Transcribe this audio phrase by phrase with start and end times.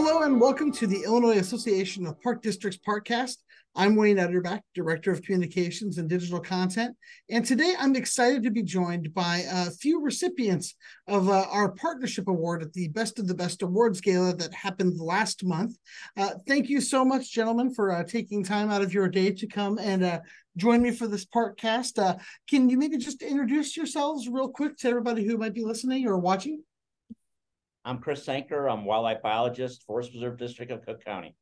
[0.00, 3.38] Hello and welcome to the Illinois Association of Park Districts Parkcast.
[3.74, 6.94] I'm Wayne Utterback, Director of Communications and Digital Content.
[7.28, 10.76] And today I'm excited to be joined by a few recipients
[11.08, 15.00] of uh, our Partnership Award at the Best of the Best Awards Gala that happened
[15.00, 15.76] last month.
[16.16, 19.48] Uh, thank you so much, gentlemen, for uh, taking time out of your day to
[19.48, 20.20] come and uh,
[20.56, 21.98] join me for this Parkcast.
[21.98, 22.14] Uh,
[22.48, 26.18] can you maybe just introduce yourselves real quick to everybody who might be listening or
[26.18, 26.62] watching?
[27.88, 28.68] I'm Chris Anchor.
[28.68, 31.34] I'm wildlife biologist, Forest Preserve District of Cook County.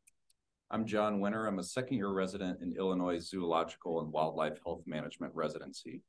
[0.70, 1.48] I'm John Winter.
[1.48, 6.02] I'm a second year resident in Illinois Zoological and Wildlife Health Management residency.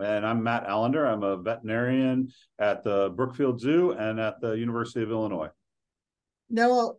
[0.00, 1.04] And I'm Matt Allender.
[1.04, 5.50] I'm a veterinarian at the Brookfield Zoo and at the University of Illinois.
[6.48, 6.98] Now,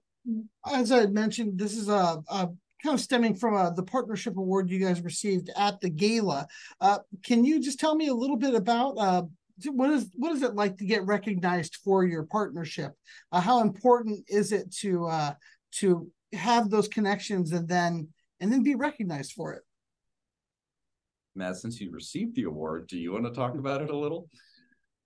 [0.69, 2.49] as I had mentioned, this is a, a
[2.83, 6.49] kind of stemming from a, the partnership award you guys received at the gala.
[6.81, 9.23] Uh, can you just tell me a little bit about uh,
[9.65, 12.93] what is what is it like to get recognized for your partnership?
[13.31, 15.33] Uh, how important is it to uh,
[15.73, 18.07] to have those connections and then
[18.39, 19.61] and then be recognized for it.
[21.35, 24.29] Matt, since you received the award, do you want to talk about it a little?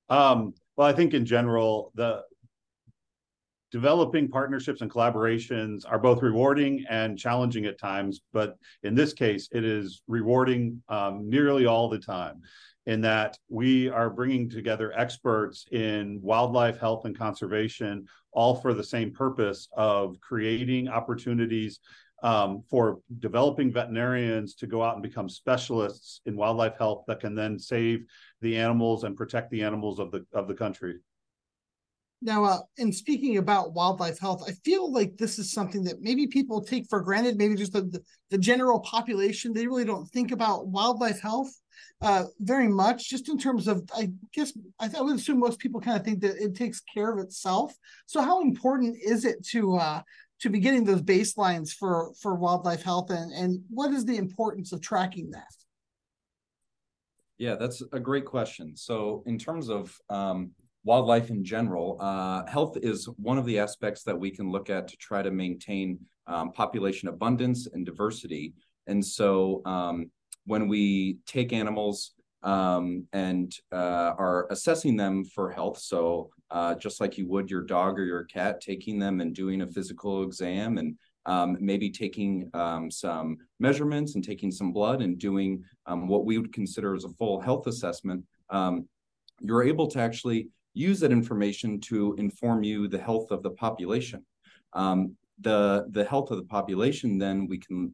[0.10, 2.24] Um, well, I think in general, the
[3.72, 8.22] developing partnerships and collaborations are both rewarding and challenging at times.
[8.34, 12.42] But in this case, it is rewarding um, nearly all the time
[12.88, 18.84] in that we are bringing together experts in wildlife health and conservation, all for the
[18.84, 21.80] same purpose of creating opportunities
[22.24, 27.36] um, for developing veterinarians to go out and become specialists in wildlife health that can
[27.36, 28.06] then save
[28.42, 30.96] the animals and protect the animals of the of the country.
[32.22, 36.26] Now, uh, in speaking about wildlife health, I feel like this is something that maybe
[36.26, 37.38] people take for granted.
[37.38, 41.52] Maybe just the, the, general population, they really don't think about wildlife health
[42.02, 45.80] uh, very much, just in terms of, I guess, I, I, would assume most people
[45.80, 47.76] kind of think that it takes care of itself.
[48.08, 50.02] So, how important is it to uh,
[50.40, 54.72] to be getting those baselines for for wildlife health, and and what is the importance
[54.72, 55.54] of tracking that?
[57.38, 58.76] Yeah, that's a great question.
[58.76, 60.52] So, in terms of um,
[60.88, 64.88] wildlife in general, uh, health is one of the aspects that we can look at
[64.88, 68.54] to try to maintain um, population abundance and diversity.
[68.88, 70.10] And so, um,
[70.46, 75.80] when we take animals um, and uh, are assessing them for health.
[75.80, 79.62] So, uh, just like you would your dog or your cat, taking them and doing
[79.62, 85.20] a physical exam and um, maybe taking um, some measurements and taking some blood and
[85.20, 88.88] doing um, what we would consider as a full health assessment, um,
[89.42, 94.26] you're able to actually use that information to inform you the health of the population.
[94.74, 97.94] Um, the the health of the population, then we can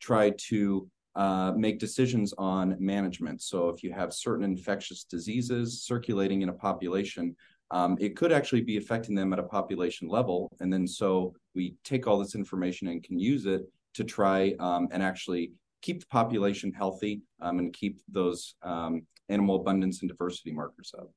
[0.00, 3.40] try to uh, make decisions on management.
[3.40, 7.36] So if you have certain infectious diseases circulating in a population,
[7.70, 10.50] um, it could actually be affecting them at a population level.
[10.60, 13.62] And then so we take all this information and can use it
[13.94, 15.52] to try um, and actually
[15.82, 21.10] keep the population healthy um, and keep those um, animal abundance and diversity markers up.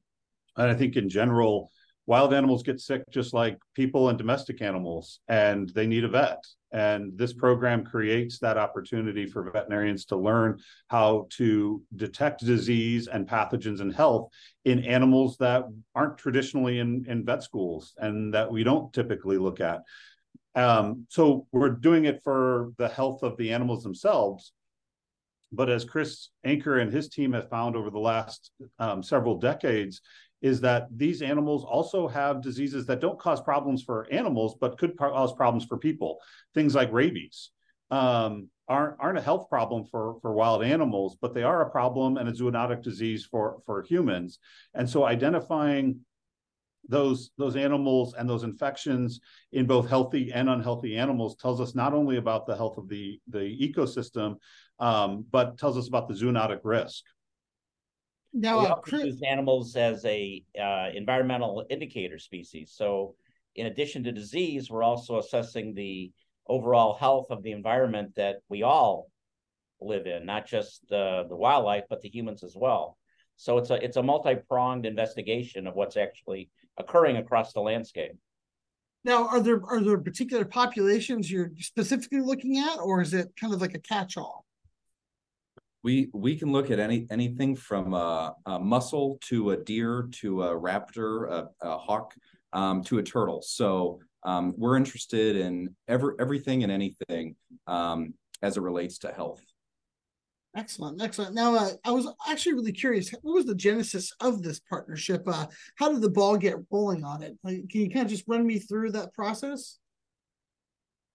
[0.58, 1.72] And I think in general,
[2.08, 6.44] wild animals get sick just like people and domestic animals, and they need a vet.
[6.72, 10.60] And this program creates that opportunity for veterinarians to learn
[10.90, 14.30] how to detect disease and pathogens and health
[14.66, 15.64] in animals that
[15.96, 19.82] aren't traditionally in, in vet schools and that we don't typically look at.
[20.56, 24.52] Um, so we're doing it for the health of the animals themselves.
[25.52, 30.02] But as Chris Anchor and his team have found over the last um, several decades,
[30.42, 34.98] is that these animals also have diseases that don't cause problems for animals, but could
[34.98, 36.20] cause problems for people.
[36.54, 37.52] Things like rabies
[37.90, 42.18] um, aren't aren't a health problem for for wild animals, but they are a problem
[42.18, 44.40] and a zoonotic disease for for humans.
[44.74, 46.02] And so, identifying
[46.90, 49.20] those those animals and those infections
[49.52, 53.20] in both healthy and unhealthy animals tells us not only about the health of the
[53.28, 54.36] the ecosystem,
[54.80, 57.04] um, but tells us about the zoonotic risk.
[58.34, 62.74] Now, we uh, also use animals as a uh, environmental indicator species.
[62.76, 63.16] So,
[63.56, 66.12] in addition to disease, we're also assessing the
[66.48, 69.10] overall health of the environment that we all
[69.82, 72.98] live in, not just uh, the wildlife, but the humans as well.
[73.36, 78.14] So it's a it's a multi pronged investigation of what's actually occurring across the landscape.
[79.04, 83.54] Now, are there are there particular populations you're specifically looking at, or is it kind
[83.54, 84.47] of like a catch all?
[85.88, 90.44] We we can look at any anything from a, a mussel to a deer to
[90.44, 92.14] a raptor, a, a hawk,
[92.52, 93.42] um, to a turtle.
[93.42, 97.38] So um, we're interested in every everything and anything
[97.68, 99.42] um, as it relates to health.
[100.58, 101.34] Excellent, excellent.
[101.34, 103.10] Now, uh, I was actually really curious.
[103.22, 105.24] What was the genesis of this partnership?
[105.26, 105.46] Uh,
[105.76, 107.38] how did the ball get rolling on it?
[107.46, 109.78] Like, can you kind of just run me through that process?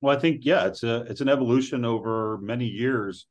[0.00, 3.26] Well, I think yeah, it's a it's an evolution over many years.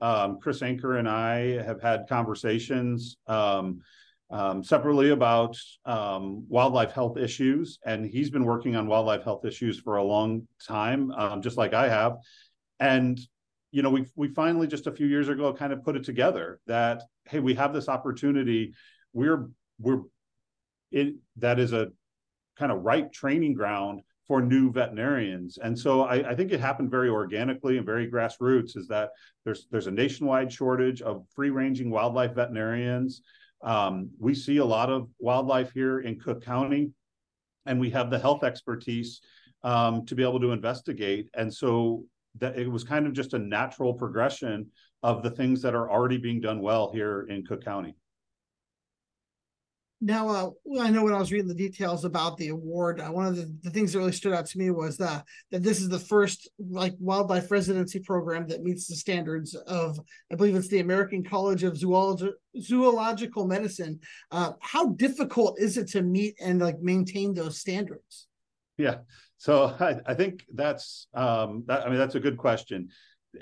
[0.00, 3.80] Um, Chris Anchor and I have had conversations um,
[4.30, 9.78] um, separately about um, wildlife health issues, and he's been working on wildlife health issues
[9.78, 12.16] for a long time, um, just like I have.
[12.78, 13.20] And
[13.72, 16.60] you know, we we finally just a few years ago kind of put it together
[16.66, 18.74] that hey, we have this opportunity.
[19.12, 19.48] We're
[19.78, 20.02] we're
[20.90, 21.88] it that is a
[22.56, 25.58] kind of right training ground for new veterinarians.
[25.58, 28.76] And so I, I, think it happened very organically and very grassroots.
[28.76, 29.10] Is that
[29.44, 33.22] there's there's a nationwide shortage of free ranging wildlife veterinarians.
[33.60, 36.92] Um, we see a lot of wildlife here in Cook County,
[37.66, 39.20] and we have the health expertise
[39.64, 41.28] um, to be able to investigate.
[41.34, 42.04] And so
[42.38, 44.70] that it was kind of just a natural progression
[45.02, 47.96] of the things that are already being done well here in Cook County.
[50.02, 50.50] Now, uh,
[50.80, 53.54] I know when I was reading the details about the award, uh, one of the,
[53.62, 56.48] the, things that really stood out to me was that that this is the first
[56.58, 60.00] like wildlife residency program that meets the standards of,
[60.32, 64.00] I believe it's the American College of Zoologi- Zoological Medicine.
[64.30, 68.26] Uh, how difficult is it to meet and like maintain those standards?
[68.78, 68.98] Yeah,
[69.36, 72.88] so I, I think that's um, that, I mean that's a good question,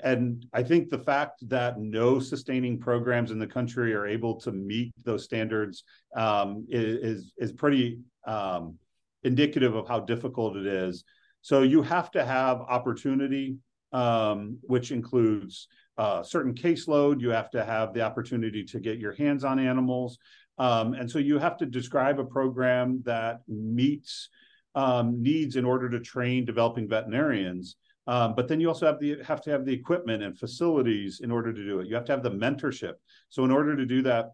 [0.03, 4.51] and I think the fact that no sustaining programs in the country are able to
[4.51, 5.83] meet those standards
[6.15, 8.77] um, is is pretty um,
[9.23, 11.03] indicative of how difficult it is.
[11.41, 13.57] So you have to have opportunity,
[13.91, 17.21] um, which includes uh, certain caseload.
[17.21, 20.19] You have to have the opportunity to get your hands on animals,
[20.57, 24.29] um, and so you have to describe a program that meets
[24.75, 27.75] um, needs in order to train developing veterinarians.
[28.09, 31.29] Um, but then you also have the have to have the equipment and facilities in
[31.29, 31.87] order to do it.
[31.87, 32.93] You have to have the mentorship.
[33.29, 34.31] So in order to do that,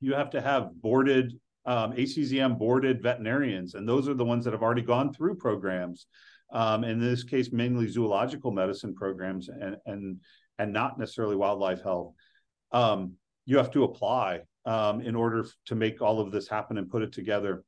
[0.00, 4.54] you have to have boarded um, ACZM boarded veterinarians, and those are the ones that
[4.54, 6.06] have already gone through programs.
[6.50, 10.22] Um, in this case, mainly zoological medicine programs, and and
[10.58, 12.14] and not necessarily wildlife health.
[12.72, 13.12] Um,
[13.44, 17.02] you have to apply um, in order to make all of this happen and put
[17.02, 17.62] it together.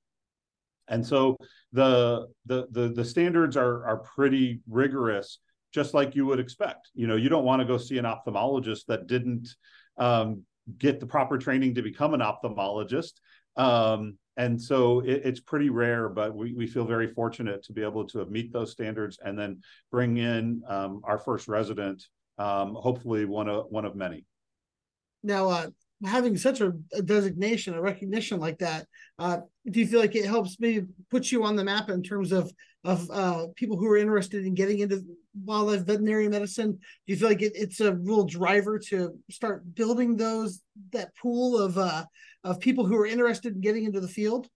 [0.88, 1.37] And so
[1.73, 5.38] the the the, the standards are are pretty rigorous,
[5.73, 6.90] just like you would expect.
[6.94, 9.49] You know, you don't want to go see an ophthalmologist that didn't
[9.96, 10.44] um,
[10.79, 13.12] get the proper training to become an ophthalmologist.
[13.56, 17.82] Um, and so it, it's pretty rare, but we, we feel very fortunate to be
[17.82, 19.61] able to meet those standards and then
[19.91, 22.06] bring in um, our first resident,
[22.38, 24.25] um, hopefully one of one of many.
[25.25, 25.70] Now, uh,
[26.05, 28.87] having such a, a, designation, a recognition like that,
[29.19, 29.39] uh,
[29.71, 32.50] do you feel like it helps maybe put you on the map in terms of
[32.85, 35.03] of uh, people who are interested in getting into
[35.45, 36.73] wildlife veterinary medicine?
[36.73, 40.62] Do you feel like it, it's a real driver to start building those
[40.93, 42.05] that pool of uh,
[42.44, 44.49] of people who are interested in getting into the field?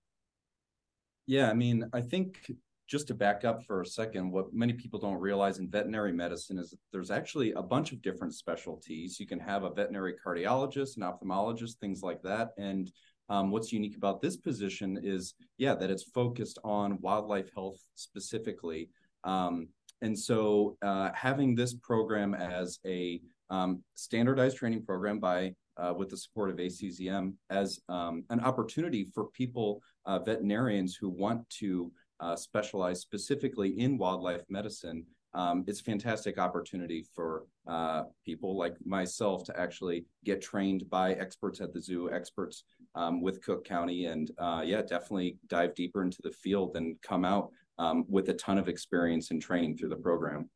[1.27, 2.50] Yeah, I mean, I think
[2.88, 6.58] just to back up for a second, what many people don't realize in veterinary medicine
[6.58, 9.19] is that there's actually a bunch of different specialties.
[9.19, 12.50] You can have a veterinary cardiologist, an ophthalmologist, things like that.
[12.58, 12.90] And
[13.29, 18.90] um, what's unique about this position is, yeah, that it's focused on wildlife health specifically.
[19.25, 19.69] Um,
[20.02, 23.20] and so uh, having this program as a
[23.50, 29.09] um, standardized training program by uh, with the support of ACZM as um, an opportunity
[29.14, 31.90] for people, uh, veterinarians who want to
[32.23, 38.76] uh, specialize specifically in wildlife medicine, um, it's a fantastic opportunity for uh, people like
[38.85, 42.64] myself to actually get trained by experts at the zoo, experts
[42.95, 47.25] um, with Cook County, and uh, yeah, definitely dive deeper into the field and come
[47.25, 50.50] out um, with a ton of experience and training through the program.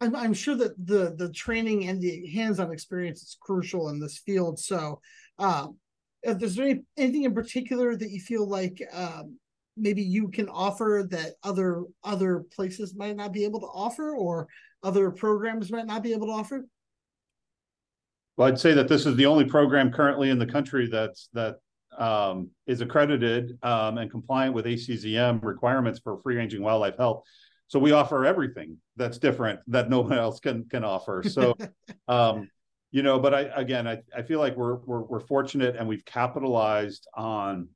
[0.00, 4.18] I'm, I'm sure that the the training and the hands-on experience is crucial in this
[4.18, 4.58] field.
[4.58, 5.00] So,
[5.38, 5.76] um,
[6.22, 9.38] if there's any anything in particular that you feel like um,
[9.76, 14.48] maybe you can offer that other other places might not be able to offer or
[14.82, 16.66] other programs might not be able to offer
[18.36, 21.56] well i'd say that this is the only program currently in the country that's that
[21.98, 27.24] um, is accredited um, and compliant with ACZM requirements for free ranging wildlife health.
[27.68, 31.22] So we offer everything that's different that no one else can can offer.
[31.26, 31.56] So,
[32.08, 32.48] um,
[32.92, 36.04] you know, but I again, I, I feel like we're, we're we're fortunate and we've
[36.04, 37.68] capitalized on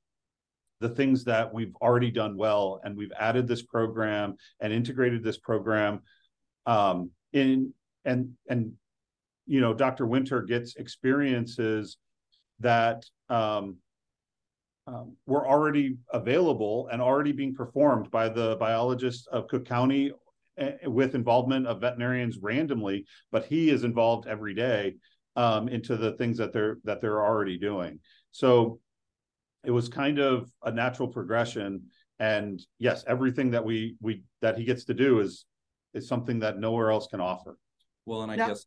[0.80, 5.38] the things that we've already done well and we've added this program and integrated this
[5.38, 6.00] program
[6.66, 7.72] um, in
[8.04, 8.72] and and
[9.46, 11.98] you know dr winter gets experiences
[12.60, 13.76] that um,
[14.86, 20.12] um, were already available and already being performed by the biologists of cook county
[20.60, 24.96] uh, with involvement of veterinarians randomly, but he is involved every day
[25.36, 28.00] um, into the things that they're that they're already doing.
[28.32, 28.80] So
[29.64, 31.82] it was kind of a natural progression.
[32.18, 35.46] And yes, everything that we we that he gets to do is
[35.94, 37.56] is something that nowhere else can offer.
[38.06, 38.66] Well, and I now, guess.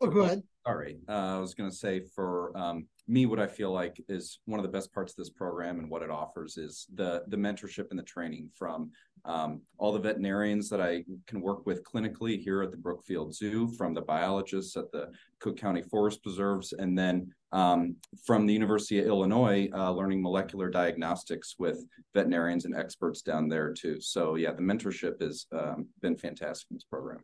[0.00, 0.42] Oh, go ahead.
[0.66, 4.38] Sorry, uh, I was going to say for um, me, what I feel like is
[4.46, 7.36] one of the best parts of this program and what it offers is the the
[7.36, 8.90] mentorship and the training from
[9.26, 13.68] um, all the veterinarians that I can work with clinically here at the Brookfield Zoo,
[13.68, 18.98] from the biologists at the Cook County Forest Preserves, and then um, from the University
[18.98, 24.00] of Illinois, uh, learning molecular diagnostics with veterinarians and experts down there too.
[24.00, 27.20] So yeah, the mentorship has um, been fantastic in this program.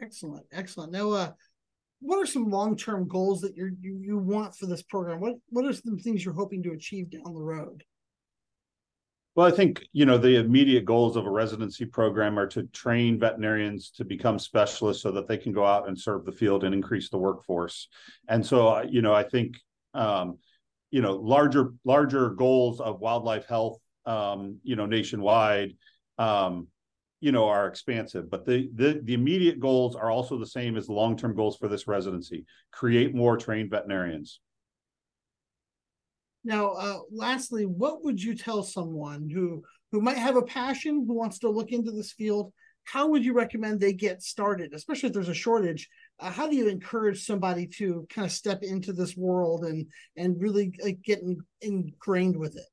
[0.00, 0.92] Excellent, excellent.
[0.92, 1.32] Now, uh,
[2.00, 5.20] what are some long-term goals that you you want for this program?
[5.20, 7.84] What what are some things you're hoping to achieve down the road?
[9.34, 13.18] Well, I think you know the immediate goals of a residency program are to train
[13.18, 16.74] veterinarians to become specialists so that they can go out and serve the field and
[16.74, 17.88] increase the workforce.
[18.28, 19.56] And so, uh, you know, I think
[19.94, 20.38] um,
[20.90, 25.74] you know larger larger goals of wildlife health, um, you know, nationwide.
[26.18, 26.68] Um,
[27.20, 30.86] you know are expansive but the, the the immediate goals are also the same as
[30.86, 32.44] the long-term goals for this residency.
[32.70, 34.40] Create more trained veterinarians.
[36.44, 41.14] Now uh, lastly what would you tell someone who who might have a passion who
[41.14, 42.52] wants to look into this field?
[42.84, 45.88] How would you recommend they get started especially if there's a shortage?
[46.20, 50.40] Uh, how do you encourage somebody to kind of step into this world and and
[50.40, 50.72] really
[51.04, 52.68] get in, ingrained with it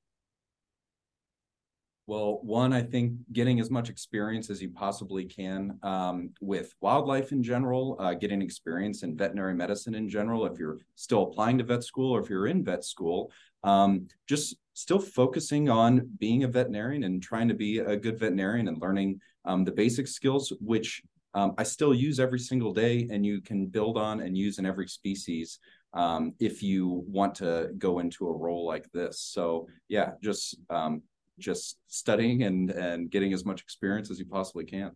[2.07, 7.31] well, one, I think getting as much experience as you possibly can um, with wildlife
[7.31, 11.63] in general, uh, getting experience in veterinary medicine in general, if you're still applying to
[11.63, 13.31] vet school or if you're in vet school,
[13.63, 18.67] um, just still focusing on being a veterinarian and trying to be a good veterinarian
[18.67, 21.01] and learning um, the basic skills, which
[21.33, 24.65] um, I still use every single day and you can build on and use in
[24.65, 25.59] every species
[25.93, 29.19] um, if you want to go into a role like this.
[29.21, 31.01] So, yeah, just um,
[31.39, 34.91] just studying and and getting as much experience as you possibly can.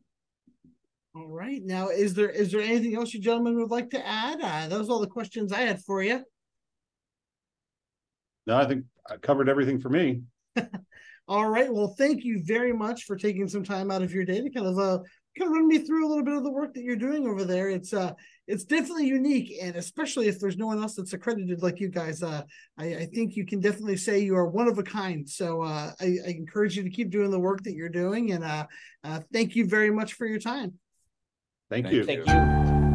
[1.16, 1.62] All right.
[1.64, 4.40] Now, is there is there anything else you gentlemen would like to add?
[4.42, 6.24] Uh, those are all the questions I had for you.
[8.46, 10.22] No, I think I covered everything for me.
[11.28, 11.72] all right.
[11.72, 14.68] Well, thank you very much for taking some time out of your day to kind
[14.68, 15.00] of uh,
[15.38, 17.44] kind of run me through a little bit of the work that you're doing over
[17.44, 17.70] there.
[17.70, 18.14] It's uh
[18.50, 22.24] it's definitely unique, and especially if there's no one else that's accredited like you guys,
[22.24, 22.42] uh,
[22.80, 25.30] I, I think you can definitely say you are one of a kind.
[25.30, 28.44] So uh, I, I, encourage you to keep doing the work that you're doing, and
[28.44, 28.66] uh,
[29.04, 30.74] uh, thank you very much for your time.
[31.70, 32.04] Thank, thank you.
[32.04, 32.89] Thank you.